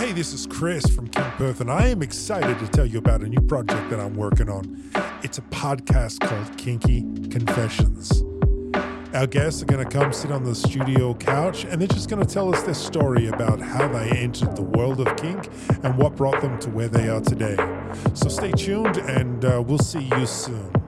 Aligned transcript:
Hey, 0.00 0.12
this 0.12 0.32
is 0.32 0.46
Chris 0.46 0.86
from 0.86 1.08
King 1.08 1.30
Perth, 1.32 1.60
and 1.60 1.70
I 1.70 1.88
am 1.88 2.00
excited 2.00 2.58
to 2.60 2.66
tell 2.68 2.86
you 2.86 2.98
about 2.98 3.20
a 3.20 3.28
new 3.28 3.42
project 3.42 3.90
that 3.90 4.00
I'm 4.00 4.16
working 4.16 4.48
on. 4.48 4.90
It's 5.22 5.36
a 5.36 5.42
podcast 5.42 6.20
called 6.20 6.56
Kinky 6.56 7.02
Confessions. 7.28 8.24
Our 9.14 9.26
guests 9.26 9.62
are 9.62 9.66
going 9.66 9.86
to 9.86 9.98
come 9.98 10.10
sit 10.14 10.32
on 10.32 10.42
the 10.42 10.54
studio 10.54 11.12
couch 11.12 11.64
and 11.64 11.78
they're 11.78 11.86
just 11.86 12.08
going 12.08 12.26
to 12.26 12.34
tell 12.34 12.54
us 12.54 12.62
their 12.62 12.72
story 12.72 13.26
about 13.26 13.60
how 13.60 13.88
they 13.88 14.08
entered 14.12 14.56
the 14.56 14.62
world 14.62 15.06
of 15.06 15.14
kink 15.18 15.50
and 15.84 15.94
what 15.98 16.16
brought 16.16 16.40
them 16.40 16.58
to 16.60 16.70
where 16.70 16.88
they 16.88 17.10
are 17.10 17.20
today. 17.20 17.56
So 18.14 18.30
stay 18.30 18.52
tuned 18.52 18.96
and 18.96 19.44
uh, 19.44 19.62
we'll 19.66 19.76
see 19.76 20.08
you 20.16 20.24
soon. 20.24 20.79